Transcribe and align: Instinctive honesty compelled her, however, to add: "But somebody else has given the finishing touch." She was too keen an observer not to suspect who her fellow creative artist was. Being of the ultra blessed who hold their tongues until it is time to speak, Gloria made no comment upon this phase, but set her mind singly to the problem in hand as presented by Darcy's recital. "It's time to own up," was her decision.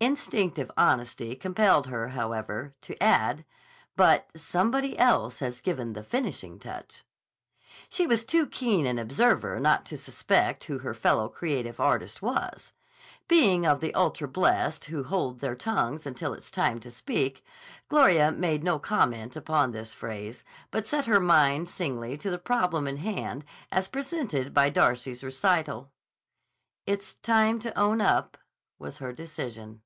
Instinctive 0.00 0.70
honesty 0.76 1.34
compelled 1.34 1.86
her, 1.86 2.08
however, 2.10 2.74
to 2.82 3.02
add: 3.02 3.42
"But 3.96 4.28
somebody 4.36 4.98
else 4.98 5.38
has 5.38 5.62
given 5.62 5.94
the 5.94 6.02
finishing 6.02 6.58
touch." 6.58 7.04
She 7.88 8.06
was 8.06 8.22
too 8.26 8.46
keen 8.46 8.84
an 8.84 8.98
observer 8.98 9.58
not 9.58 9.86
to 9.86 9.96
suspect 9.96 10.64
who 10.64 10.80
her 10.80 10.92
fellow 10.92 11.30
creative 11.30 11.80
artist 11.80 12.20
was. 12.20 12.72
Being 13.28 13.64
of 13.64 13.80
the 13.80 13.94
ultra 13.94 14.28
blessed 14.28 14.84
who 14.84 15.04
hold 15.04 15.40
their 15.40 15.56
tongues 15.56 16.04
until 16.06 16.34
it 16.34 16.40
is 16.40 16.50
time 16.50 16.80
to 16.80 16.90
speak, 16.90 17.42
Gloria 17.88 18.30
made 18.30 18.62
no 18.62 18.78
comment 18.78 19.36
upon 19.36 19.70
this 19.72 19.94
phase, 19.94 20.44
but 20.70 20.86
set 20.86 21.06
her 21.06 21.18
mind 21.20 21.66
singly 21.66 22.18
to 22.18 22.28
the 22.28 22.36
problem 22.36 22.86
in 22.86 22.98
hand 22.98 23.42
as 23.72 23.88
presented 23.88 24.52
by 24.52 24.68
Darcy's 24.68 25.24
recital. 25.24 25.90
"It's 26.84 27.14
time 27.14 27.58
to 27.60 27.72
own 27.78 28.02
up," 28.02 28.36
was 28.78 28.98
her 28.98 29.10
decision. 29.14 29.80